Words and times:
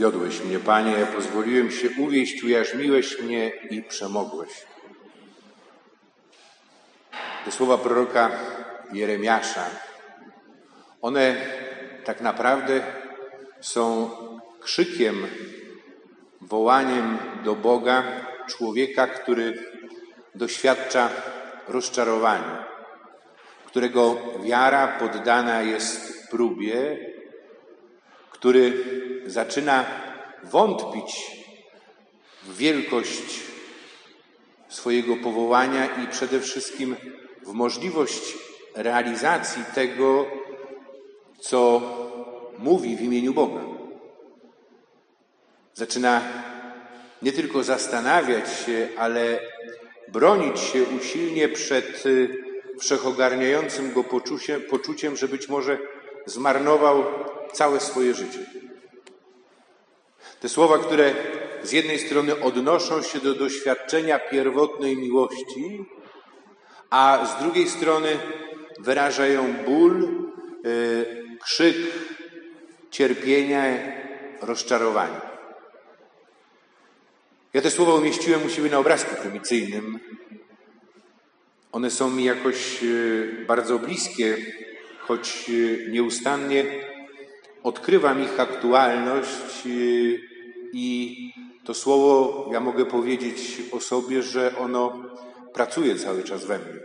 Uwiodłeś 0.00 0.40
mnie, 0.44 0.58
Panie, 0.58 0.92
ja 0.92 1.06
pozwoliłem 1.06 1.70
się 1.70 1.88
uwieść, 1.98 2.44
ujarzmiłeś 2.44 3.22
mnie 3.22 3.52
i 3.70 3.82
przemogłeś. 3.82 4.50
Te 7.44 7.50
słowa 7.50 7.78
proroka 7.78 8.30
Jeremiasza, 8.92 9.64
one 11.02 11.36
tak 12.04 12.20
naprawdę 12.20 12.82
są 13.60 14.10
krzykiem, 14.60 15.26
wołaniem 16.40 17.18
do 17.44 17.54
Boga 17.54 18.04
człowieka, 18.48 19.06
który 19.06 19.64
doświadcza 20.34 21.08
rozczarowania, 21.68 22.66
którego 23.66 24.16
wiara 24.44 24.88
poddana 24.88 25.62
jest 25.62 26.30
próbie, 26.30 27.09
który 28.40 28.72
zaczyna 29.26 29.84
wątpić 30.44 31.30
w 32.42 32.56
wielkość 32.56 33.40
swojego 34.68 35.16
powołania 35.16 35.86
i 35.86 36.08
przede 36.08 36.40
wszystkim 36.40 36.96
w 37.46 37.52
możliwość 37.52 38.22
realizacji 38.74 39.62
tego, 39.74 40.26
co 41.40 41.82
mówi 42.58 42.96
w 42.96 43.00
imieniu 43.00 43.34
Boga. 43.34 43.60
Zaczyna 45.74 46.22
nie 47.22 47.32
tylko 47.32 47.62
zastanawiać 47.62 48.58
się, 48.66 48.88
ale 48.96 49.40
bronić 50.08 50.60
się 50.60 50.84
usilnie 50.84 51.48
przed 51.48 52.06
y, 52.06 52.36
wszechogarniającym 52.78 53.92
go 53.92 54.04
poczuciem, 54.04 54.62
poczuciem, 54.62 55.16
że 55.16 55.28
być 55.28 55.48
może 55.48 55.78
zmarnował 56.26 57.04
całe 57.52 57.80
swoje 57.80 58.14
życie. 58.14 58.46
Te 60.40 60.48
słowa, 60.48 60.78
które 60.78 61.14
z 61.62 61.72
jednej 61.72 61.98
strony 61.98 62.40
odnoszą 62.40 63.02
się 63.02 63.18
do 63.18 63.34
doświadczenia 63.34 64.18
pierwotnej 64.18 64.96
miłości, 64.96 65.84
a 66.90 67.26
z 67.26 67.42
drugiej 67.42 67.68
strony 67.68 68.18
wyrażają 68.78 69.54
ból, 69.66 70.08
y, 70.66 71.38
krzyk 71.42 71.76
cierpienia, 72.90 73.62
rozczarowania. 74.42 75.30
Ja 77.54 77.62
te 77.62 77.70
słowa 77.70 77.94
umieściłem 77.94 78.46
u 78.46 78.48
siebie 78.48 78.70
na 78.70 78.78
obrazku 78.78 79.16
prymicyjnym. 79.16 79.98
One 81.72 81.90
są 81.90 82.10
mi 82.10 82.24
jakoś 82.24 82.82
y, 82.82 83.44
bardzo 83.46 83.78
bliskie, 83.78 84.36
choć 85.10 85.46
y, 85.48 85.86
nieustannie 85.90 86.64
odkrywam 87.62 88.22
ich 88.22 88.40
aktualność 88.40 89.66
i 90.72 91.32
to 91.64 91.74
słowo, 91.74 92.48
ja 92.52 92.60
mogę 92.60 92.86
powiedzieć 92.86 93.62
o 93.72 93.80
sobie, 93.80 94.22
że 94.22 94.56
ono 94.58 95.02
pracuje 95.54 95.96
cały 95.96 96.22
czas 96.22 96.44
we 96.44 96.58
mnie. 96.58 96.80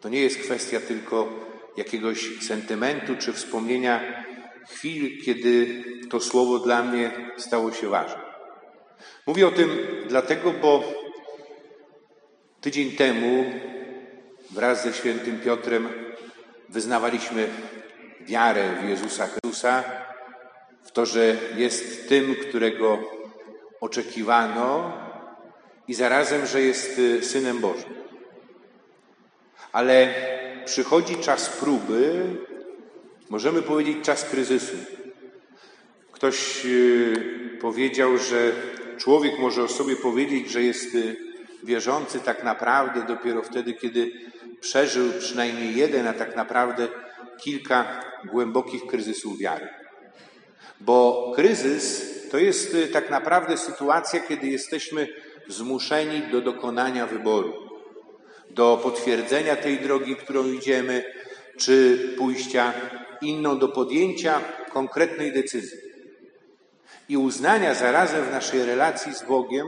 To 0.00 0.08
nie 0.08 0.20
jest 0.20 0.38
kwestia 0.38 0.80
tylko 0.80 1.28
jakiegoś 1.76 2.42
sentymentu 2.42 3.16
czy 3.16 3.32
wspomnienia 3.32 4.24
chwil, 4.68 5.24
kiedy 5.24 5.84
to 6.10 6.20
słowo 6.20 6.58
dla 6.58 6.82
mnie 6.82 7.10
stało 7.36 7.72
się 7.72 7.88
ważne. 7.88 8.20
Mówię 9.26 9.46
o 9.46 9.50
tym 9.50 9.70
dlatego, 10.08 10.52
bo 10.62 10.84
tydzień 12.60 12.90
temu 12.90 13.44
wraz 14.50 14.84
ze 14.84 14.92
świętym 14.92 15.40
Piotrem 15.40 15.88
wyznawaliśmy 16.68 17.48
wiarę 18.20 18.76
w 18.82 18.88
Jezusa 18.88 19.26
Chrystusa, 19.26 19.84
w 20.82 20.90
to, 20.90 21.06
że 21.06 21.36
jest 21.56 22.08
tym, 22.08 22.34
którego 22.34 22.98
oczekiwano 23.80 24.92
i 25.88 25.94
zarazem, 25.94 26.46
że 26.46 26.62
jest 26.62 26.98
y, 26.98 27.24
Synem 27.24 27.58
Bożym. 27.58 27.94
Ale 29.72 30.14
przychodzi 30.64 31.16
czas 31.16 31.48
próby, 31.48 32.24
możemy 33.30 33.62
powiedzieć 33.62 34.04
czas 34.04 34.24
kryzysu. 34.24 34.76
Ktoś 36.12 36.66
y, 36.66 37.58
powiedział, 37.60 38.18
że 38.18 38.52
człowiek 38.98 39.38
może 39.38 39.62
o 39.62 39.68
sobie 39.68 39.96
powiedzieć, 39.96 40.50
że 40.50 40.62
jest 40.62 40.94
y, 40.94 41.27
wierzący 41.62 42.20
tak 42.20 42.44
naprawdę 42.44 43.02
dopiero 43.02 43.42
wtedy, 43.42 43.72
kiedy 43.72 44.10
przeżył 44.60 45.12
przynajmniej 45.18 45.76
jeden, 45.76 46.06
a 46.06 46.12
tak 46.12 46.36
naprawdę 46.36 46.88
kilka 47.40 48.00
głębokich 48.24 48.86
kryzysów 48.86 49.38
wiary. 49.38 49.68
Bo 50.80 51.32
kryzys 51.36 52.14
to 52.30 52.38
jest 52.38 52.74
y, 52.74 52.88
tak 52.88 53.10
naprawdę 53.10 53.56
sytuacja, 53.56 54.20
kiedy 54.20 54.46
jesteśmy 54.46 55.08
zmuszeni 55.48 56.22
do 56.22 56.40
dokonania 56.40 57.06
wyboru, 57.06 57.52
do 58.50 58.80
potwierdzenia 58.82 59.56
tej 59.56 59.78
drogi, 59.78 60.16
którą 60.16 60.52
idziemy, 60.52 61.04
czy 61.56 61.98
pójścia 62.18 62.72
inną, 63.22 63.58
do 63.58 63.68
podjęcia 63.68 64.40
konkretnej 64.72 65.32
decyzji. 65.32 65.78
I 67.08 67.16
uznania 67.16 67.74
zarazem 67.74 68.24
w 68.24 68.30
naszej 68.30 68.64
relacji 68.64 69.14
z 69.14 69.22
Bogiem, 69.22 69.66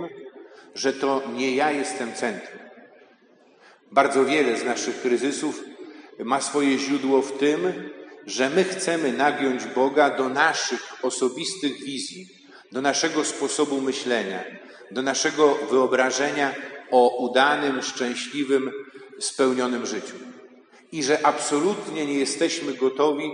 że 0.75 0.93
to 0.93 1.23
nie 1.37 1.55
ja 1.55 1.71
jestem 1.71 2.15
centrum. 2.15 2.61
Bardzo 3.93 4.25
wiele 4.25 4.57
z 4.57 4.65
naszych 4.65 5.01
kryzysów 5.03 5.65
ma 6.19 6.41
swoje 6.41 6.79
źródło 6.79 7.23
w 7.23 7.39
tym, 7.39 7.91
że 8.27 8.51
my 8.51 8.65
chcemy 8.65 9.13
nagiąć 9.13 9.65
Boga 9.65 10.11
do 10.11 10.29
naszych 10.29 11.05
osobistych 11.05 11.85
wizji, 11.85 12.29
do 12.73 12.81
naszego 12.81 13.25
sposobu 13.25 13.81
myślenia, 13.81 14.45
do 14.91 15.03
naszego 15.03 15.55
wyobrażenia 15.55 16.55
o 16.91 17.17
udanym, 17.17 17.83
szczęśliwym, 17.83 18.73
spełnionym 19.19 19.87
życiu. 19.87 20.15
I 20.93 21.03
że 21.03 21.27
absolutnie 21.27 22.07
nie 22.07 22.19
jesteśmy 22.19 22.75
gotowi 22.75 23.31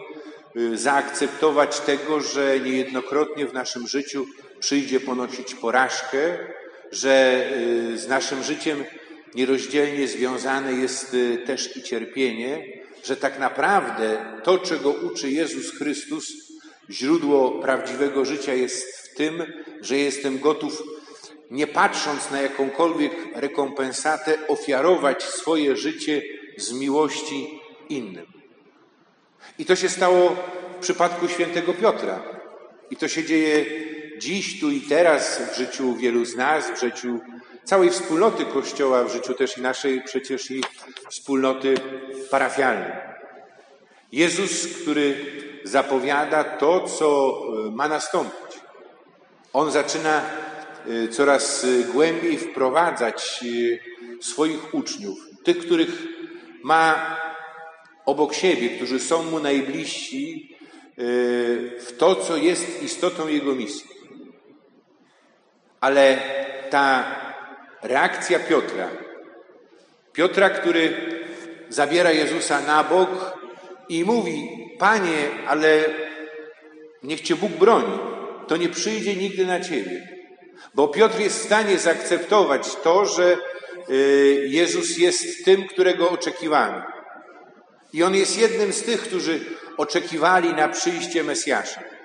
y, 0.57 0.79
zaakceptować 0.79 1.81
tego, 1.81 2.21
że 2.21 2.61
niejednokrotnie 2.61 3.47
w 3.47 3.55
naszym 3.55 3.89
życiu 3.89 4.27
przyjdzie 4.61 5.01
ponosić 5.01 5.55
porażkę, 5.55 6.39
że 6.93 7.45
y, 7.93 7.99
z 7.99 8.09
naszym 8.09 8.43
życiem 8.43 8.85
nierozdzielnie 9.35 10.09
związane 10.09 10.73
jest 10.73 11.15
y, 11.15 11.39
też 11.47 11.77
i 11.77 11.83
cierpienie, 11.83 12.67
że 13.05 13.17
tak 13.17 13.39
naprawdę 13.39 14.19
to, 14.43 14.59
czego 14.59 14.91
uczy 14.91 15.31
Jezus 15.31 15.71
Chrystus, 15.71 16.33
źródło 16.91 17.51
prawdziwego 17.51 18.25
życia 18.25 18.55
jest 18.55 18.99
w 18.99 19.15
tym, 19.15 19.43
że 19.81 19.97
jestem 19.97 20.39
gotów, 20.39 20.83
nie 21.51 21.67
patrząc 21.67 22.31
na 22.31 22.41
jakąkolwiek 22.41 23.13
rekompensatę, 23.35 24.49
ofiarować 24.49 25.23
swoje 25.23 25.77
życie 25.77 26.23
z 26.57 26.73
miłości 26.73 27.61
innym. 27.89 28.27
I 29.59 29.65
to 29.65 29.77
się 29.77 29.89
stało 29.89 30.37
w 30.77 30.81
przypadku 30.81 31.29
świętego 31.29 31.75
Piotra. 31.75 32.23
I 32.91 32.97
to 32.97 33.09
się 33.09 33.25
dzieje 33.25 33.67
dziś, 34.19 34.61
tu 34.61 34.71
i 34.71 34.81
teraz 34.81 35.43
w 35.53 35.57
życiu 35.57 35.95
wielu 35.95 36.25
z 36.25 36.37
nas, 36.37 36.71
w 36.71 36.81
życiu 36.81 37.21
całej 37.65 37.91
wspólnoty 37.91 38.45
Kościoła, 38.45 39.05
w 39.05 39.13
życiu 39.13 39.35
też 39.35 39.59
i 39.59 39.61
naszej 39.61 40.03
przecież 40.03 40.51
i 40.51 40.65
wspólnoty 41.11 41.75
parafialnej. 42.31 42.93
Jezus, 44.13 44.67
który 44.83 45.17
zapowiada 45.65 46.45
to, 46.45 46.81
co 46.81 47.39
e, 47.67 47.71
ma 47.71 47.89
nastąpić. 47.89 48.61
On 49.53 49.71
zaczyna 49.71 50.23
e, 50.87 51.09
coraz 51.09 51.65
e, 51.65 51.93
głębiej 51.93 52.39
wprowadzać 52.39 53.45
swoich 54.21 54.75
uczniów, 54.75 55.19
tych, 55.45 55.59
których 55.59 56.03
ma 56.63 57.17
obok 58.07 58.35
siebie, 58.35 58.69
którzy 58.69 59.01
są 59.01 59.23
mu 59.23 59.41
najbliżsi, 59.41 60.57
w 61.79 61.95
to, 61.99 62.15
co 62.15 62.37
jest 62.37 62.83
istotą 62.83 63.29
jego 63.29 63.55
misji. 63.55 63.96
Ale 65.87 66.19
ta 66.71 67.05
reakcja 67.83 68.39
Piotra, 68.39 68.89
Piotra, 70.13 70.51
który 70.51 70.97
zabiera 71.69 72.13
Jezusa 72.13 72.61
na 72.61 72.85
bok 72.85 73.39
i 73.89 74.05
mówi: 74.05 74.49
Panie, 74.79 75.29
ale 75.47 75.85
niech 77.03 77.21
Cię 77.21 77.37
Bóg 77.37 77.53
broni, 77.53 77.99
to 78.49 78.57
nie 78.57 78.69
przyjdzie 78.69 79.17
nigdy 79.17 79.47
na 79.47 79.61
Ciebie. 79.61 80.09
Bo 80.75 80.89
Piotr 80.89 81.21
jest 81.21 81.41
w 81.41 81.45
stanie 81.45 81.79
zaakceptować 81.79 82.77
to, 82.77 83.07
że 83.07 83.37
y, 83.91 84.47
Jezus 84.49 84.99
jest 84.99 85.45
tym, 85.45 85.69
którego 85.69 86.11
oczekiwamy. 86.11 86.83
I 87.93 88.03
on 88.03 88.15
jest 88.15 88.39
jednym 88.39 88.73
z 88.73 88.83
tych, 88.83 89.01
którzy 89.01 89.41
oczekiwali 89.77 90.55
na 90.55 90.69
przyjście 90.69 91.25
Mesjasza. 91.25 91.96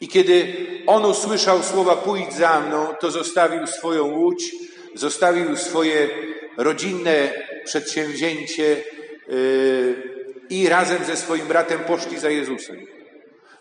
I 0.00 0.08
kiedy 0.08 0.56
on 0.86 1.04
usłyszał 1.04 1.62
słowa 1.62 1.96
pójdź 1.96 2.32
za 2.32 2.60
mną, 2.60 2.86
to 3.00 3.10
zostawił 3.10 3.66
swoją 3.66 4.04
łódź, 4.04 4.52
zostawił 4.94 5.56
swoje 5.56 6.08
rodzinne 6.56 7.32
przedsięwzięcie 7.64 8.76
yy, 9.28 10.16
i 10.50 10.68
razem 10.68 11.04
ze 11.04 11.16
swoim 11.16 11.46
bratem 11.46 11.80
poszli 11.80 12.18
za 12.18 12.30
Jezusem. 12.30 12.86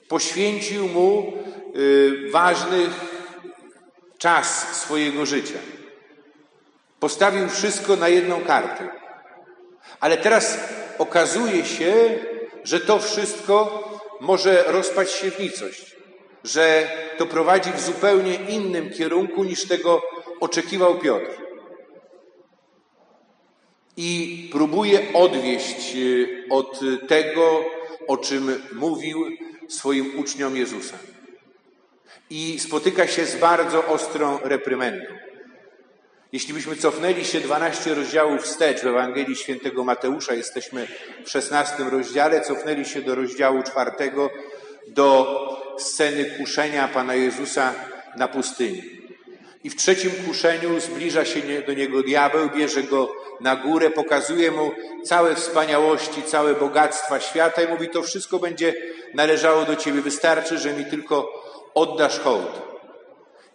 Poświęcił 0.07 0.88
mu 0.88 1.33
y, 1.75 2.31
ważny 2.31 2.89
czas 4.17 4.77
swojego 4.81 5.25
życia. 5.25 5.59
Postawił 7.00 7.50
wszystko 7.50 7.95
na 7.95 8.09
jedną 8.09 8.41
kartę. 8.41 8.89
Ale 10.00 10.17
teraz 10.17 10.59
okazuje 10.97 11.65
się, 11.65 11.94
że 12.63 12.79
to 12.79 13.00
wszystko 13.00 13.83
może 14.21 14.63
rozpaść 14.67 15.15
się 15.15 15.31
w 15.31 15.39
nicość, 15.39 15.94
że 16.45 16.89
to 17.18 17.25
prowadzi 17.25 17.71
w 17.71 17.81
zupełnie 17.81 18.33
innym 18.33 18.89
kierunku 18.89 19.44
niż 19.44 19.68
tego 19.68 20.01
oczekiwał 20.39 21.00
Piotr. 21.00 21.31
I 23.97 24.50
próbuje 24.51 25.13
odwieść 25.13 25.95
y, 25.95 26.44
od 26.50 26.80
tego, 27.07 27.65
o 28.07 28.18
czym 28.18 28.63
mówił 28.74 29.25
swoim 29.68 30.19
uczniom 30.19 30.57
Jezusa. 30.57 30.97
I 32.30 32.59
spotyka 32.59 33.07
się 33.07 33.25
z 33.25 33.36
bardzo 33.36 33.86
ostrą 33.86 34.39
reprymendą. 34.44 35.06
Jeśli 36.31 36.53
byśmy 36.53 36.75
cofnęli 36.75 37.25
się 37.25 37.39
12 37.39 37.94
rozdziałów 37.94 38.41
wstecz 38.41 38.81
w 38.81 38.88
Ewangelii 38.88 39.36
Świętego 39.36 39.83
Mateusza, 39.83 40.33
jesteśmy 40.33 40.88
w 41.25 41.30
16 41.30 41.83
rozdziale, 41.83 42.41
cofnęli 42.41 42.86
się 42.86 43.01
do 43.01 43.15
rozdziału 43.15 43.63
czwartego, 43.63 44.30
do 44.88 45.64
sceny 45.77 46.25
kuszenia 46.25 46.88
Pana 46.88 47.16
Jezusa 47.16 47.74
na 48.18 48.27
pustyni. 48.27 48.95
I 49.63 49.69
w 49.69 49.75
trzecim 49.75 50.12
kuszeniu 50.27 50.80
zbliża 50.80 51.25
się 51.25 51.42
do 51.68 51.74
niego 51.74 52.04
diabeł, 52.04 52.50
bierze 52.50 52.83
go 52.83 53.12
na 53.42 53.56
górę, 53.56 53.89
pokazuje 53.89 54.51
mu 54.51 54.72
całe 55.04 55.36
wspaniałości, 55.36 56.24
całe 56.24 56.54
bogactwa 56.54 57.19
świata 57.19 57.62
i 57.62 57.68
mówi, 57.68 57.89
to 57.89 58.04
wszystko 58.04 58.39
będzie 58.39 58.74
należało 59.13 59.66
do 59.66 59.75
ciebie, 59.75 60.01
wystarczy, 60.01 60.57
że 60.57 60.74
mi 60.74 60.86
tylko 60.86 61.44
oddasz 61.74 62.19
hołd. 62.19 62.62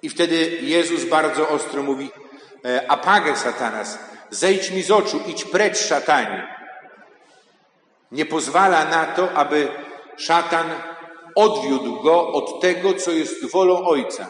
I 0.03 0.09
wtedy 0.09 0.37
Jezus 0.61 1.05
bardzo 1.05 1.49
ostro 1.49 1.83
mówi, 1.83 2.11
e, 2.65 2.91
apagę 2.91 3.37
satanas, 3.37 3.99
zejdź 4.31 4.71
mi 4.71 4.83
z 4.83 4.91
oczu, 4.91 5.21
idź 5.27 5.45
precz 5.45 5.79
szatanie. 5.79 6.57
Nie 8.13 8.27
pozwala 8.27 8.85
na 8.85 9.07
to, 9.07 9.33
aby 9.33 9.69
szatan 10.17 10.67
odwiódł 11.35 12.03
go 12.03 12.29
od 12.29 12.61
tego, 12.61 12.94
co 12.94 13.11
jest 13.11 13.50
wolą 13.50 13.85
Ojca. 13.85 14.29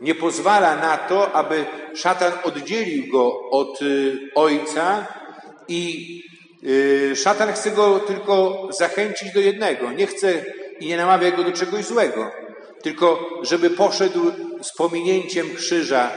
Nie 0.00 0.14
pozwala 0.14 0.76
na 0.76 0.96
to, 0.96 1.32
aby 1.32 1.64
szatan 1.94 2.32
oddzielił 2.44 3.12
go 3.12 3.50
od 3.50 3.82
y, 3.82 4.18
Ojca 4.34 5.06
i 5.68 6.22
y, 6.64 7.16
szatan 7.16 7.52
chce 7.52 7.70
go 7.70 8.00
tylko 8.00 8.68
zachęcić 8.70 9.32
do 9.32 9.40
jednego. 9.40 9.92
Nie 9.92 10.06
chce 10.06 10.44
i 10.80 10.86
nie 10.86 10.96
namawia 10.96 11.30
go 11.30 11.44
do 11.44 11.52
czegoś 11.52 11.84
złego, 11.84 12.30
tylko 12.82 13.28
żeby 13.42 13.70
poszedł 13.70 14.20
z 14.62 14.76
pominięciem 14.76 15.54
krzyża 15.54 16.10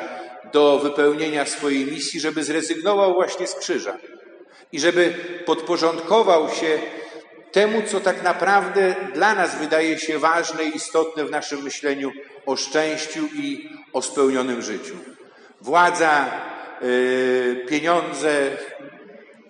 do 0.54 0.80
wypełnienia 0.80 1.46
swojej 1.46 1.86
misji, 1.86 2.20
żeby 2.20 2.44
zrezygnował 2.44 3.14
właśnie 3.14 3.48
z 3.48 3.56
krzyża 3.56 3.98
i 4.72 4.80
żeby 4.80 5.14
podporządkował 5.46 6.50
się 6.50 6.80
temu, 7.52 7.82
co 7.82 8.00
tak 8.00 8.24
naprawdę 8.24 8.96
dla 9.14 9.36
nas 9.36 9.56
wydaje 9.56 10.00
się 10.00 10.20
ważne 10.20 10.64
i 10.64 10.76
istotne 10.76 11.26
w 11.26 11.32
naszym 11.32 11.64
myśleniu 11.64 12.12
o 12.46 12.56
szczęściu 12.56 13.28
i 13.34 13.70
o 13.94 14.02
spełnionym 14.02 14.62
życiu. 14.62 14.96
Władza, 15.62 16.32
yy, 16.82 17.66
pieniądze, 17.70 18.32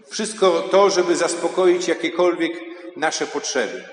wszystko 0.10 0.62
to, 0.62 0.90
żeby 0.90 1.16
zaspokoić 1.16 1.88
jakiekolwiek 1.88 2.51
nasze 2.98 3.28
potrzeby. 3.28 3.84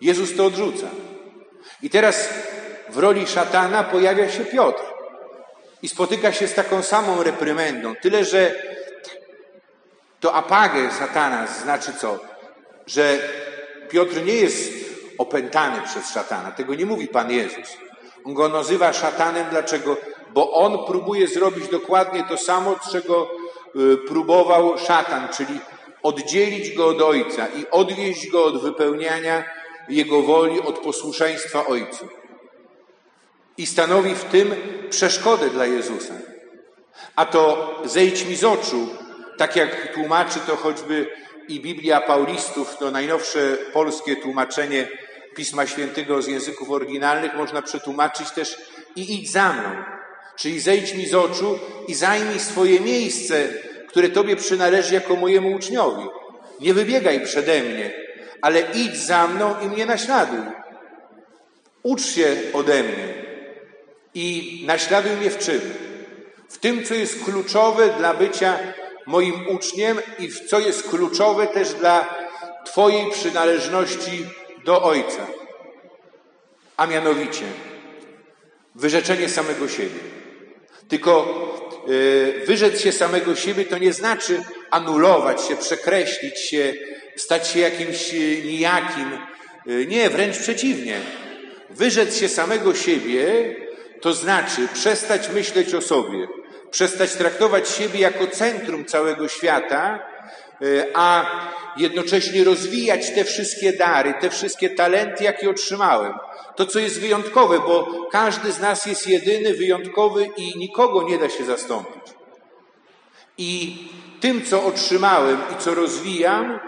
Jezus 0.00 0.36
to 0.36 0.46
odrzuca. 0.46 0.86
I 1.82 1.90
teraz 1.90 2.28
w 2.88 2.98
roli 2.98 3.26
szatana 3.26 3.84
pojawia 3.84 4.30
się 4.30 4.44
Piotr 4.44 4.82
i 5.82 5.88
spotyka 5.88 6.32
się 6.32 6.48
z 6.48 6.54
taką 6.54 6.82
samą 6.82 7.22
reprymendą. 7.22 7.94
Tyle, 7.94 8.24
że 8.24 8.54
to 10.20 10.34
apagę 10.34 10.90
satana 10.98 11.46
znaczy 11.46 11.92
co? 11.92 12.35
Że 12.86 13.18
Piotr 13.88 14.24
nie 14.24 14.34
jest 14.34 14.72
opętany 15.18 15.82
przez 15.82 16.10
szatana. 16.10 16.50
Tego 16.50 16.74
nie 16.74 16.86
mówi 16.86 17.08
Pan 17.08 17.30
Jezus. 17.30 17.76
On 18.24 18.34
go 18.34 18.48
nazywa 18.48 18.92
szatanem. 18.92 19.46
Dlaczego? 19.50 19.96
Bo 20.34 20.52
on 20.52 20.86
próbuje 20.86 21.28
zrobić 21.28 21.68
dokładnie 21.68 22.24
to 22.28 22.38
samo, 22.38 22.76
czego 22.92 23.30
y, 23.76 23.96
próbował 23.96 24.78
szatan, 24.78 25.28
czyli 25.28 25.60
oddzielić 26.02 26.74
go 26.74 26.86
od 26.86 27.02
Ojca 27.02 27.46
i 27.46 27.66
odwieźć 27.70 28.30
go 28.30 28.44
od 28.44 28.62
wypełniania 28.62 29.44
Jego 29.88 30.22
woli, 30.22 30.60
od 30.60 30.78
posłuszeństwa 30.78 31.66
Ojcu. 31.66 32.08
I 33.58 33.66
stanowi 33.66 34.14
w 34.14 34.24
tym 34.24 34.54
przeszkodę 34.90 35.50
dla 35.50 35.66
Jezusa. 35.66 36.14
A 37.16 37.26
to 37.26 37.74
zejdź 37.84 38.24
mi 38.24 38.36
z 38.36 38.44
oczu, 38.44 38.88
tak 39.36 39.56
jak 39.56 39.94
tłumaczy 39.94 40.40
to 40.46 40.56
choćby 40.56 41.06
i 41.48 41.60
Biblia 41.60 42.00
Paulistów, 42.00 42.76
to 42.78 42.90
najnowsze 42.90 43.56
polskie 43.72 44.16
tłumaczenie 44.16 44.88
Pisma 45.36 45.66
Świętego 45.66 46.22
z 46.22 46.26
języków 46.26 46.70
oryginalnych, 46.70 47.34
można 47.34 47.62
przetłumaczyć 47.62 48.30
też 48.30 48.56
i 48.96 49.14
idź 49.14 49.32
za 49.32 49.52
mną. 49.52 49.70
Czyli 50.36 50.60
zejdź 50.60 50.94
mi 50.94 51.06
z 51.06 51.14
oczu 51.14 51.58
i 51.88 51.94
zajmij 51.94 52.40
swoje 52.40 52.80
miejsce, 52.80 53.48
które 53.88 54.08
Tobie 54.08 54.36
przynależy 54.36 54.94
jako 54.94 55.16
mojemu 55.16 55.52
uczniowi. 55.52 56.04
Nie 56.60 56.74
wybiegaj 56.74 57.24
przede 57.24 57.62
mnie, 57.62 57.94
ale 58.42 58.60
idź 58.60 58.96
za 58.96 59.28
mną 59.28 59.54
i 59.62 59.66
mnie 59.66 59.86
naśladuj. 59.86 60.40
Ucz 61.82 62.06
się 62.06 62.36
ode 62.52 62.82
mnie 62.82 63.14
i 64.14 64.62
naśladuj 64.66 65.12
mnie 65.12 65.30
w 65.30 65.38
czym? 65.38 65.60
W 66.48 66.58
tym, 66.58 66.84
co 66.84 66.94
jest 66.94 67.24
kluczowe 67.24 67.88
dla 67.98 68.14
bycia 68.14 68.58
moim 69.06 69.48
uczniem 69.48 70.00
i 70.18 70.28
co 70.48 70.60
jest 70.60 70.88
kluczowe 70.88 71.46
też 71.46 71.74
dla 71.74 72.14
Twojej 72.64 73.10
przynależności 73.10 74.26
do 74.64 74.82
Ojca. 74.82 75.26
A 76.76 76.86
mianowicie 76.86 77.44
wyrzeczenie 78.74 79.28
samego 79.28 79.68
siebie. 79.68 80.00
Tylko 80.88 81.26
yy, 81.86 82.46
wyrzec 82.46 82.80
się 82.80 82.92
samego 82.92 83.36
siebie 83.36 83.64
to 83.64 83.78
nie 83.78 83.92
znaczy 83.92 84.42
anulować 84.70 85.42
się, 85.42 85.56
przekreślić 85.56 86.38
się, 86.38 86.74
stać 87.16 87.48
się 87.48 87.60
jakimś 87.60 88.14
e, 88.14 88.16
nijakim. 88.46 89.18
Yy, 89.66 89.86
nie, 89.86 90.10
wręcz 90.10 90.38
przeciwnie. 90.38 91.00
Wyrzec 91.70 92.16
się 92.16 92.28
samego 92.28 92.74
siebie 92.74 93.54
to 94.00 94.12
znaczy 94.12 94.68
przestać 94.74 95.28
myśleć 95.28 95.74
o 95.74 95.80
sobie, 95.80 96.28
przestać 96.76 97.12
traktować 97.12 97.68
siebie 97.68 98.00
jako 98.00 98.26
centrum 98.26 98.84
całego 98.84 99.28
świata, 99.28 99.98
e, 100.62 100.86
a 100.94 101.26
jednocześnie 101.76 102.44
rozwijać 102.44 103.10
te 103.10 103.24
wszystkie 103.24 103.72
dary, 103.72 104.14
te 104.20 104.30
wszystkie 104.30 104.70
talenty, 104.70 105.24
jakie 105.24 105.50
otrzymałem. 105.50 106.14
To, 106.56 106.66
co 106.66 106.78
jest 106.78 107.00
wyjątkowe, 107.00 107.58
bo 107.58 108.08
każdy 108.12 108.52
z 108.52 108.60
nas 108.60 108.86
jest 108.86 109.06
jedyny, 109.06 109.54
wyjątkowy 109.54 110.28
i 110.36 110.58
nikogo 110.58 111.02
nie 111.02 111.18
da 111.18 111.28
się 111.28 111.44
zastąpić. 111.44 112.02
I 113.38 113.78
tym, 114.20 114.44
co 114.44 114.64
otrzymałem 114.64 115.38
i 115.52 115.62
co 115.62 115.74
rozwijam, 115.74 116.60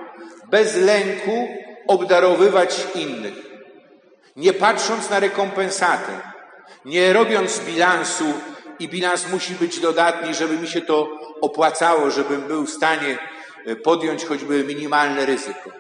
bez 0.50 0.76
lęku 0.76 1.48
obdarowywać 1.86 2.86
innych. 2.94 3.34
Nie 4.36 4.52
patrząc 4.52 5.10
na 5.10 5.20
rekompensatę, 5.20 6.20
nie 6.84 7.12
robiąc 7.12 7.60
bilansu 7.60 8.24
i 8.78 8.88
bilans 8.88 9.28
musi 9.30 9.54
być 9.54 9.80
dodatni, 9.80 10.35
żeby 10.35 10.56
mi 10.56 10.68
się 10.68 10.80
to 10.80 11.18
opłacało, 11.40 12.11
żebym 12.11 12.40
był 12.40 12.66
w 12.66 12.70
stanie 12.70 13.18
e, 13.66 13.76
podjąć 13.76 14.25
choćby 14.25 14.64
minimalne 14.64 15.26
ryzyko. 15.26 15.70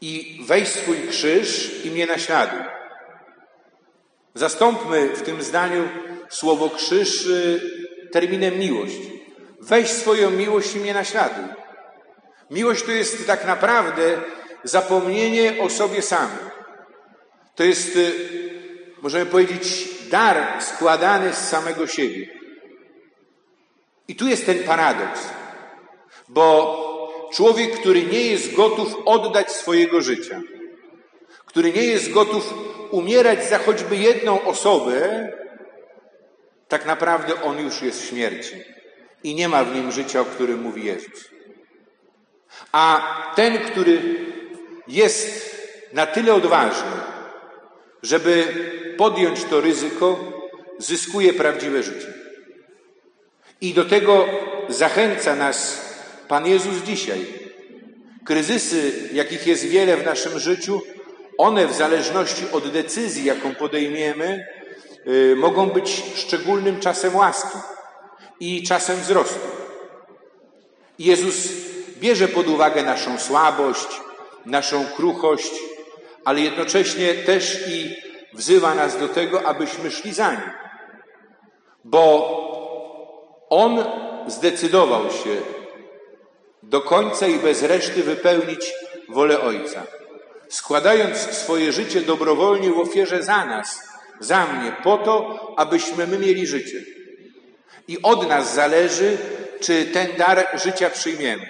I 0.00 0.40
wejść 0.46 0.72
swój 0.72 1.08
krzyż 1.08 1.70
i 1.84 1.90
mnie 1.90 2.06
naśladuj. 2.06 2.60
Zastąpmy 4.34 5.08
w 5.08 5.22
tym 5.22 5.42
zdaniu 5.42 5.88
słowo 6.28 6.70
krzyż 6.70 7.26
e, 7.26 7.30
terminem 8.10 8.58
miłość. 8.58 8.96
Weź 9.60 9.90
swoją 9.90 10.30
miłość 10.30 10.74
i 10.74 10.78
mnie 10.78 10.94
naśladuj. 10.94 11.44
Miłość 12.50 12.82
to 12.82 12.90
jest 12.90 13.26
tak 13.26 13.46
naprawdę 13.46 14.02
zapomnienie 14.64 15.62
o 15.62 15.70
sobie 15.70 16.02
samym. 16.02 16.50
To 17.54 17.64
jest, 17.64 17.96
e, 17.96 18.00
możemy 19.02 19.26
powiedzieć, 19.26 19.88
dar 20.10 20.62
składany 20.62 21.32
z 21.32 21.48
samego 21.48 21.86
siebie. 21.86 22.26
I 24.08 24.14
tu 24.14 24.28
jest 24.28 24.46
ten 24.46 24.64
paradoks, 24.64 25.28
bo 26.28 26.40
człowiek, 27.32 27.80
który 27.80 28.02
nie 28.02 28.26
jest 28.26 28.54
gotów 28.54 28.96
oddać 29.04 29.52
swojego 29.52 30.00
życia, 30.00 30.40
który 31.46 31.72
nie 31.72 31.84
jest 31.84 32.12
gotów 32.12 32.54
umierać 32.90 33.48
za 33.48 33.58
choćby 33.58 33.96
jedną 33.96 34.42
osobę, 34.42 35.28
tak 36.68 36.86
naprawdę 36.86 37.42
on 37.42 37.58
już 37.58 37.82
jest 37.82 38.02
w 38.02 38.08
śmierci 38.08 38.54
i 39.24 39.34
nie 39.34 39.48
ma 39.48 39.64
w 39.64 39.74
nim 39.74 39.92
życia, 39.92 40.20
o 40.20 40.24
którym 40.24 40.62
mówi 40.62 40.84
Jezus. 40.84 41.28
A 42.72 43.02
ten, 43.36 43.58
który 43.58 44.26
jest 44.88 45.56
na 45.92 46.06
tyle 46.06 46.34
odważny, 46.34 47.09
żeby 48.02 48.44
podjąć 48.96 49.44
to 49.44 49.60
ryzyko, 49.60 50.18
zyskuje 50.78 51.32
prawdziwe 51.32 51.82
życie. 51.82 52.14
I 53.60 53.74
do 53.74 53.84
tego 53.84 54.26
zachęca 54.68 55.36
nas 55.36 55.90
Pan 56.28 56.46
Jezus 56.46 56.82
dzisiaj. 56.86 57.26
Kryzysy, 58.24 58.92
jakich 59.12 59.46
jest 59.46 59.64
wiele 59.64 59.96
w 59.96 60.04
naszym 60.04 60.38
życiu, 60.38 60.82
one 61.38 61.66
w 61.66 61.72
zależności 61.72 62.44
od 62.52 62.68
decyzji, 62.68 63.24
jaką 63.24 63.54
podejmiemy, 63.54 64.46
yy, 65.06 65.36
mogą 65.36 65.66
być 65.66 66.02
szczególnym 66.14 66.80
czasem 66.80 67.16
łaski 67.16 67.58
i 68.40 68.62
czasem 68.62 69.00
wzrostu. 69.00 69.48
Jezus 70.98 71.48
bierze 71.98 72.28
pod 72.28 72.48
uwagę 72.48 72.82
naszą 72.82 73.18
słabość, 73.18 73.88
naszą 74.46 74.86
kruchość, 74.96 75.52
ale 76.24 76.40
jednocześnie 76.40 77.14
też 77.14 77.68
i 77.68 77.96
wzywa 78.34 78.74
nas 78.74 78.98
do 78.98 79.08
tego, 79.08 79.42
abyśmy 79.42 79.90
szli 79.90 80.12
za 80.12 80.30
nim. 80.30 80.50
Bo 81.84 82.40
On 83.50 83.84
zdecydował 84.26 85.10
się 85.10 85.36
do 86.62 86.80
końca 86.80 87.26
i 87.26 87.38
bez 87.38 87.62
reszty 87.62 88.02
wypełnić 88.02 88.72
wolę 89.08 89.40
Ojca, 89.40 89.82
składając 90.48 91.16
swoje 91.16 91.72
życie 91.72 92.00
dobrowolnie 92.00 92.70
w 92.70 92.78
ofierze 92.78 93.22
za 93.22 93.46
nas, 93.46 93.88
za 94.20 94.46
mnie, 94.46 94.72
po 94.82 94.98
to, 94.98 95.54
abyśmy 95.56 96.06
my 96.06 96.18
mieli 96.18 96.46
życie. 96.46 96.82
I 97.88 98.02
od 98.02 98.28
nas 98.28 98.54
zależy, 98.54 99.18
czy 99.60 99.84
ten 99.84 100.16
dar 100.16 100.48
życia 100.54 100.90
przyjmiemy. 100.90 101.46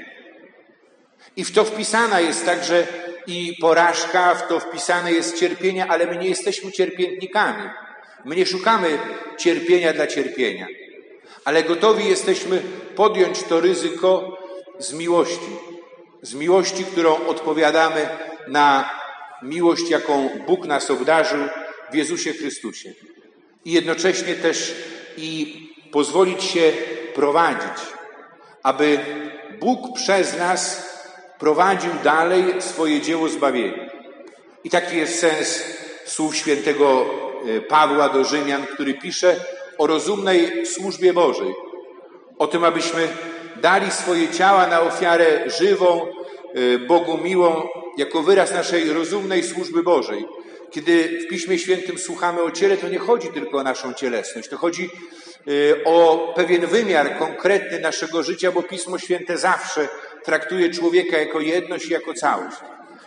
I 1.36 1.44
w 1.44 1.52
to 1.52 1.64
wpisana 1.64 2.20
jest 2.20 2.46
także 2.46 2.86
i 3.30 3.56
porażka, 3.60 4.34
w 4.34 4.48
to 4.48 4.60
wpisane 4.60 5.12
jest 5.12 5.38
cierpienie, 5.38 5.86
ale 5.86 6.06
my 6.06 6.16
nie 6.16 6.28
jesteśmy 6.28 6.72
cierpiętnikami. 6.72 7.70
My 8.24 8.36
nie 8.36 8.46
szukamy 8.46 8.98
cierpienia 9.38 9.92
dla 9.92 10.06
cierpienia, 10.06 10.66
ale 11.44 11.62
gotowi 11.62 12.08
jesteśmy 12.08 12.62
podjąć 12.96 13.42
to 13.42 13.60
ryzyko 13.60 14.38
z 14.78 14.92
miłości. 14.92 15.50
Z 16.22 16.34
miłości, 16.34 16.84
którą 16.84 17.26
odpowiadamy 17.26 18.08
na 18.48 18.90
miłość, 19.42 19.90
jaką 19.90 20.30
Bóg 20.46 20.66
nas 20.66 20.90
obdarzył 20.90 21.40
w 21.90 21.94
Jezusie 21.94 22.32
Chrystusie. 22.32 22.92
I 23.64 23.72
jednocześnie 23.72 24.34
też 24.34 24.74
i 25.16 25.56
pozwolić 25.92 26.44
się 26.44 26.72
prowadzić, 27.14 27.82
aby 28.62 28.98
Bóg 29.60 29.96
przez 29.96 30.38
nas 30.38 30.89
prowadził 31.40 31.90
dalej 32.04 32.44
swoje 32.58 33.00
dzieło 33.00 33.28
zbawienia. 33.28 33.90
I 34.64 34.70
taki 34.70 34.96
jest 34.96 35.18
sens 35.18 35.64
słów 36.04 36.36
świętego 36.36 37.06
e, 37.56 37.60
Pawła 37.60 38.08
do 38.08 38.24
Rzymian, 38.24 38.66
który 38.66 38.94
pisze 38.94 39.36
o 39.78 39.86
rozumnej 39.86 40.66
służbie 40.66 41.12
Bożej. 41.12 41.54
O 42.38 42.46
tym, 42.46 42.64
abyśmy 42.64 43.08
dali 43.56 43.90
swoje 43.90 44.28
ciała 44.28 44.66
na 44.66 44.80
ofiarę 44.80 45.50
żywą, 45.50 46.06
e, 46.54 46.78
Bogu 46.78 47.18
miłą, 47.18 47.68
jako 47.96 48.22
wyraz 48.22 48.52
naszej 48.52 48.92
rozumnej 48.92 49.42
służby 49.42 49.82
Bożej. 49.82 50.26
Kiedy 50.70 51.18
w 51.26 51.28
Piśmie 51.30 51.58
Świętym 51.58 51.98
słuchamy 51.98 52.42
o 52.42 52.50
ciele, 52.50 52.76
to 52.76 52.88
nie 52.88 52.98
chodzi 52.98 53.28
tylko 53.28 53.58
o 53.58 53.62
naszą 53.62 53.94
cielesność, 53.94 54.48
to 54.48 54.56
chodzi 54.56 54.90
e, 54.90 55.84
o 55.84 56.32
pewien 56.36 56.66
wymiar 56.66 57.18
konkretny 57.18 57.80
naszego 57.80 58.22
życia, 58.22 58.52
bo 58.52 58.62
Pismo 58.62 58.98
Święte 58.98 59.38
zawsze 59.38 59.88
traktuje 60.24 60.70
człowieka 60.70 61.18
jako 61.18 61.40
jedność 61.40 61.86
i 61.86 61.92
jako 61.92 62.14
całość. 62.14 62.56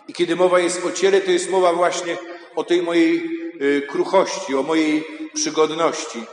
I 0.07 0.13
kiedy 0.13 0.35
mowa 0.35 0.59
jest 0.59 0.85
o 0.85 0.91
ciele, 0.91 1.21
to 1.21 1.31
jest 1.31 1.49
mowa 1.49 1.73
właśnie 1.73 2.17
o 2.55 2.63
tej 2.63 2.81
mojej 2.81 3.29
y, 3.61 3.81
kruchości, 3.81 4.55
o 4.55 4.63
mojej 4.63 5.03
przygodności. 5.33 6.23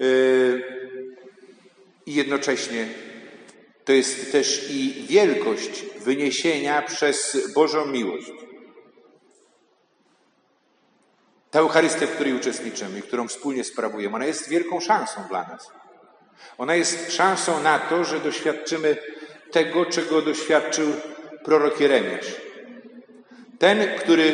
Y, 0.00 0.62
I 2.06 2.14
jednocześnie 2.14 2.88
to 3.84 3.92
jest 3.92 4.32
też 4.32 4.70
i 4.70 5.06
wielkość 5.08 5.84
wyniesienia 6.00 6.82
przez 6.82 7.48
Bożą 7.54 7.86
miłość. 7.86 8.30
Ta 11.50 11.60
Eucharystia, 11.60 12.06
w 12.06 12.10
której 12.10 12.34
uczestniczymy 12.34 12.98
i 12.98 13.02
którą 13.02 13.28
wspólnie 13.28 13.64
sprawujemy, 13.64 14.16
ona 14.16 14.26
jest 14.26 14.48
wielką 14.48 14.80
szansą 14.80 15.20
dla 15.28 15.48
nas. 15.48 15.70
Ona 16.58 16.74
jest 16.74 17.12
szansą 17.12 17.62
na 17.62 17.78
to, 17.78 18.04
że 18.04 18.20
doświadczymy 18.20 18.96
tego, 19.54 19.86
czego 19.86 20.22
doświadczył 20.22 20.92
prorok 21.44 21.80
Jeremiasz. 21.80 22.26
Ten, 23.58 23.98
który 23.98 24.32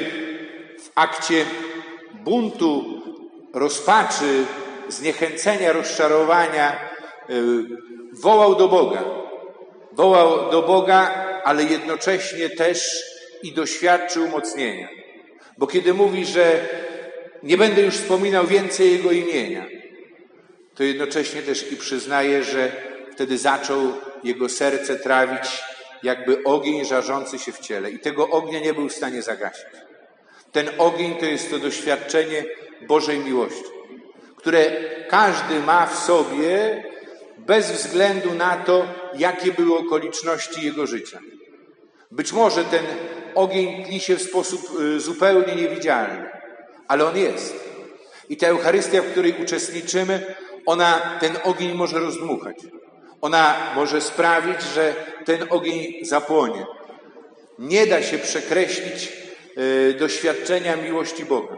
w 0.79 0.91
akcie 0.95 1.45
buntu, 2.15 3.03
rozpaczy, 3.55 4.45
zniechęcenia, 4.89 5.73
rozczarowania 5.73 6.91
y, 7.31 7.35
wołał 8.13 8.55
do 8.55 8.69
Boga. 8.69 9.05
Wołał 9.93 10.51
do 10.51 10.63
Boga, 10.63 11.01
ale 11.45 11.65
jednocześnie 11.65 12.51
też 12.51 13.05
i 13.43 13.53
doświadczył 13.53 14.25
umocnienia. 14.25 14.89
Bo 15.59 15.67
kiedy 15.67 15.95
mówi, 15.95 16.27
że 16.27 16.69
nie 17.43 17.57
będę 17.57 17.83
już 17.83 17.95
wspominał 17.95 18.47
więcej 18.47 18.93
Jego 18.93 19.13
imienia, 19.13 19.67
to 20.75 20.85
jednocześnie 20.85 21.43
też 21.43 21.73
i 21.73 21.77
przyznaje, 21.77 22.45
że 22.45 22.73
wtedy 23.13 23.39
zaczął 23.39 23.93
jego 24.25 24.49
serce 24.49 24.97
trawić 24.97 25.63
jakby 26.03 26.45
ogień 26.45 26.85
żarzący 26.85 27.39
się 27.39 27.53
w 27.53 27.59
ciele 27.59 27.91
i 27.91 27.99
tego 27.99 28.29
ognia 28.29 28.61
nie 28.61 28.75
był 28.75 28.89
w 28.89 28.93
stanie 28.93 29.23
zagasić. 29.23 29.67
Ten 30.53 30.71
ogień 30.79 31.15
to 31.15 31.25
jest 31.25 31.51
to 31.51 31.59
doświadczenie 31.59 32.45
Bożej 32.89 33.19
miłości, 33.19 33.65
które 34.37 34.71
każdy 35.09 35.61
ma 35.61 35.87
w 35.87 35.99
sobie 35.99 36.85
bez 37.39 37.71
względu 37.71 38.35
na 38.35 38.57
to, 38.57 38.87
jakie 39.15 39.53
były 39.53 39.79
okoliczności 39.79 40.67
jego 40.67 40.87
życia. 40.87 41.21
Być 42.11 42.33
może 42.33 42.65
ten 42.65 42.85
ogień 43.35 43.85
tli 43.85 44.01
się 44.01 44.17
w 44.17 44.23
sposób 44.23 44.81
y, 44.81 45.01
zupełnie 45.01 45.55
niewidzialny, 45.55 46.31
ale 46.89 47.05
on 47.05 47.17
jest. 47.17 47.71
I 48.29 48.37
ta 48.37 48.47
Eucharystia, 48.47 49.03
w 49.03 49.11
której 49.11 49.35
uczestniczymy, 49.43 50.35
ona 50.67 51.19
ten 51.21 51.39
ogień 51.45 51.75
może 51.75 51.99
rozdmuchać. 51.99 52.57
Ona 53.21 53.57
może 53.75 54.01
sprawić, 54.01 54.63
że 54.63 54.95
ten 55.25 55.47
ogień 55.51 56.05
zapłonie. 56.05 56.67
Nie 57.59 57.87
da 57.87 58.03
się 58.03 58.19
przekreślić 58.19 59.13
y, 59.59 59.95
doświadczenia 59.99 60.77
miłości 60.77 61.25
Boga. 61.25 61.57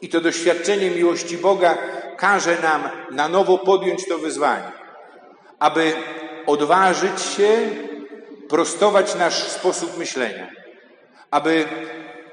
I 0.00 0.08
to 0.08 0.20
doświadczenie 0.20 0.90
miłości 0.90 1.38
Boga 1.38 1.78
każe 2.16 2.56
nam 2.62 2.90
na 3.10 3.28
nowo 3.28 3.58
podjąć 3.58 4.08
to 4.08 4.18
wyzwanie, 4.18 4.72
aby 5.58 5.92
odważyć 6.46 7.22
się 7.22 7.48
prostować 8.48 9.14
nasz 9.14 9.48
sposób 9.48 9.98
myślenia, 9.98 10.50
aby 11.30 11.64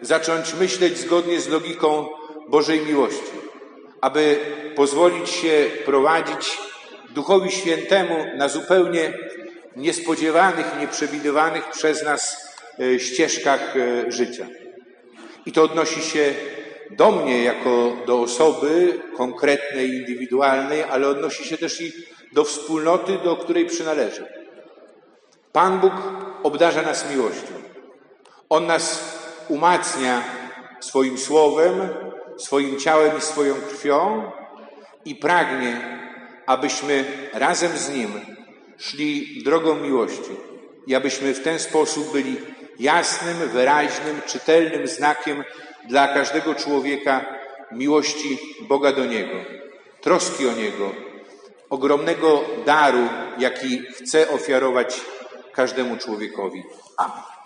zacząć 0.01 0.53
myśleć 0.53 0.97
zgodnie 0.97 1.41
z 1.41 1.47
logiką 1.47 2.07
Bożej 2.47 2.79
miłości, 2.79 3.31
aby 4.01 4.39
pozwolić 4.75 5.29
się 5.29 5.65
prowadzić 5.85 6.57
Duchowi 7.19 7.51
Świętemu 7.51 8.15
na 8.35 8.49
zupełnie 8.49 9.13
niespodziewanych 9.75 10.65
nieprzewidywanych 10.79 11.69
przez 11.69 12.03
nas 12.03 12.53
e, 12.79 12.99
ścieżkach 12.99 13.75
e, 13.75 14.11
życia. 14.11 14.47
I 15.45 15.51
to 15.51 15.63
odnosi 15.63 16.01
się 16.01 16.33
do 16.91 17.11
mnie 17.11 17.43
jako 17.43 17.93
do 18.05 18.21
osoby 18.21 18.99
konkretnej, 19.17 19.89
indywidualnej, 19.89 20.83
ale 20.83 21.07
odnosi 21.07 21.43
się 21.43 21.57
też 21.57 21.81
i 21.81 21.91
do 22.33 22.43
wspólnoty, 22.43 23.17
do 23.23 23.35
której 23.35 23.65
przynależy. 23.65 24.25
Pan 25.51 25.79
Bóg 25.79 25.93
obdarza 26.43 26.81
nas 26.81 27.11
miłością. 27.11 27.53
On 28.49 28.67
nas 28.67 29.13
umacnia 29.47 30.23
swoim 30.79 31.17
słowem, 31.17 31.89
swoim 32.37 32.79
ciałem 32.79 33.17
i 33.17 33.21
swoją 33.21 33.55
krwią 33.55 34.31
i 35.05 35.15
pragnie, 35.15 35.99
abyśmy 36.49 37.05
razem 37.33 37.77
z 37.77 37.89
Nim 37.89 38.11
szli 38.77 39.43
drogą 39.43 39.75
miłości 39.75 40.31
i 40.87 40.95
abyśmy 40.95 41.33
w 41.33 41.43
ten 41.43 41.59
sposób 41.59 42.11
byli 42.11 42.37
jasnym, 42.79 43.49
wyraźnym, 43.49 44.21
czytelnym 44.27 44.87
znakiem 44.87 45.43
dla 45.87 46.07
każdego 46.07 46.55
człowieka 46.55 47.25
miłości 47.71 48.39
Boga 48.61 48.91
do 48.91 49.05
Niego, 49.05 49.35
troski 50.01 50.47
o 50.47 50.51
Niego, 50.51 50.91
ogromnego 51.69 52.43
daru, 52.65 53.07
jaki 53.39 53.79
chce 53.79 54.29
ofiarować 54.29 55.01
każdemu 55.53 55.97
człowiekowi. 55.97 56.63
Amen. 56.97 57.38